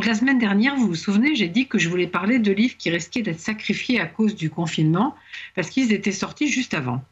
[0.00, 2.74] Donc la semaine dernière, vous vous souvenez, j'ai dit que je voulais parler de livres
[2.78, 5.14] qui risquaient d'être sacrifiés à cause du confinement
[5.54, 7.04] parce qu'ils étaient sortis juste avant.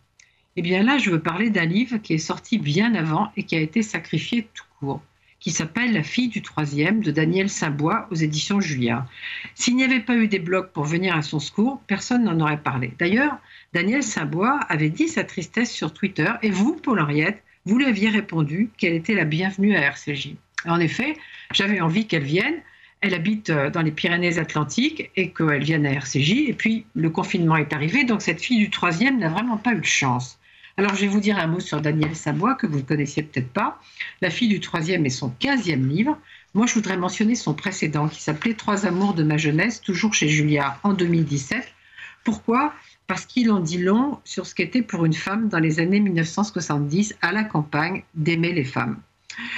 [0.56, 3.56] Eh bien là, je veux parler d'un livre qui est sorti bien avant et qui
[3.56, 5.02] a été sacrifié tout court,
[5.38, 9.06] qui s'appelle La fille du troisième de Daniel Saint-Bois aux éditions Julia.
[9.54, 12.62] S'il n'y avait pas eu des blogs pour venir à son secours, personne n'en aurait
[12.62, 12.94] parlé.
[12.98, 13.36] D'ailleurs,
[13.74, 18.08] Daniel Saint-Bois avait dit sa tristesse sur Twitter et vous, Paul Henriette, vous lui aviez
[18.08, 20.36] répondu qu'elle était la bienvenue à RCJ.
[20.64, 21.18] En effet,
[21.52, 22.62] j'avais envie qu'elle vienne.
[23.00, 26.48] Elle habite euh, dans les Pyrénées-Atlantiques et qu'elle vienne à RCJ.
[26.48, 29.80] Et puis, le confinement est arrivé, donc cette fille du troisième n'a vraiment pas eu
[29.80, 30.38] de chance.
[30.76, 33.52] Alors, je vais vous dire un mot sur Daniel Sabois, que vous ne connaissiez peut-être
[33.52, 33.80] pas.
[34.20, 36.16] La fille du troisième est son quinzième livre.
[36.54, 40.28] Moi, je voudrais mentionner son précédent, qui s'appelait Trois amours de ma jeunesse, toujours chez
[40.28, 41.74] Julia, en 2017.
[42.22, 42.72] Pourquoi?
[43.08, 47.16] Parce qu'il en dit long sur ce qu'était pour une femme dans les années 1970,
[47.22, 49.00] à la campagne, d'aimer les femmes.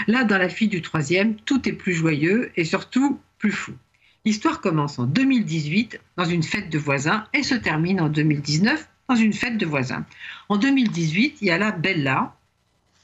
[0.06, 3.72] Là, dans La fille du troisième, tout est plus joyeux et surtout plus fou.
[4.24, 9.16] L'histoire commence en 2018 dans une fête de voisins et se termine en 2019 dans
[9.16, 10.04] une fête de voisins.
[10.48, 12.36] En 2018, il y a là Bella,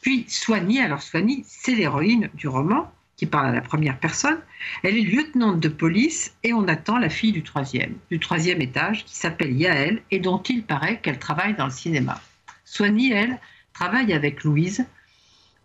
[0.03, 0.79] puis Soigny.
[0.79, 4.39] Alors Soigny, c'est l'héroïne du roman qui parle à la première personne.
[4.83, 9.05] Elle est lieutenante de police et on attend la fille du troisième, du troisième étage,
[9.05, 12.21] qui s'appelle Yael et dont il paraît qu'elle travaille dans le cinéma.
[12.65, 13.39] Soigny, elle,
[13.73, 14.85] travaille avec Louise,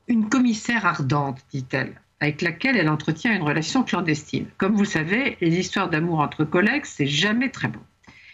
[0.07, 4.47] une commissaire ardente, dit-elle, avec laquelle elle entretient une relation clandestine.
[4.57, 7.79] Comme vous savez, les histoires d'amour entre collègues, c'est jamais très bon.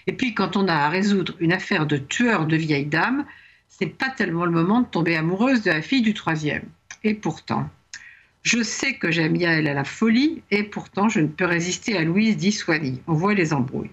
[0.08, 3.26] Et puis, quand on a à résoudre une affaire de tueur de vieille dame,
[3.68, 6.64] c'est pas tellement le moment de tomber amoureuse de la fille du troisième.
[7.04, 7.70] Et pourtant,
[8.42, 12.04] je sais que j'aime Yael à la folie, et pourtant je ne peux résister à
[12.04, 12.58] Louise dit
[13.08, 13.92] On voit les embrouilles.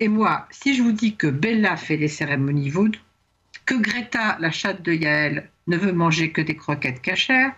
[0.00, 2.98] Et moi, si je vous dis que Bella fait les cérémonies vaudou,
[3.66, 7.54] que Greta, la chatte de Yael, ne veut manger que des croquettes cachères,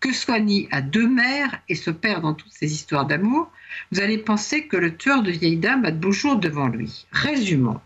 [0.00, 3.50] que Soigny a deux mères et se perd dans toutes ces histoires d'amour,
[3.90, 7.06] vous allez penser que le tueur de vieille dame a de beaux jours devant lui.
[7.12, 7.80] Résumons.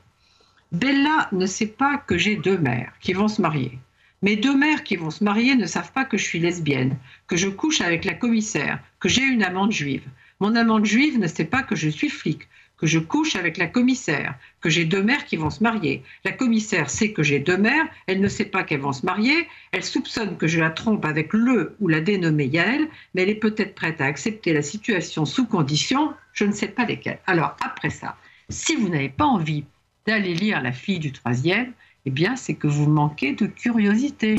[0.73, 3.78] Bella ne sait pas que j'ai deux mères qui vont se marier.
[4.23, 6.97] Mes deux mères qui vont se marier ne savent pas que je suis lesbienne,
[7.27, 10.09] que je couche avec la commissaire, que j'ai une amante juive.
[10.41, 13.66] Mon amante juive ne sait pas que je suis flic, que je couche avec la
[13.66, 16.03] commissaire, que j'ai deux mères qui vont se marier.
[16.25, 19.48] La commissaire sait que j'ai deux mères, elle ne sait pas qu'elles vont se marier,
[19.72, 23.34] elle soupçonne que je la trompe avec le ou la dénommée Yael, mais elle est
[23.34, 27.20] peut-être prête à accepter la situation sous condition, je ne sais pas lesquelles.
[27.26, 28.16] Alors après ça,
[28.48, 29.64] si vous n'avez pas envie
[30.06, 31.72] d'aller lire La fille du troisième,
[32.04, 34.34] eh bien c'est que vous manquez de curiosité.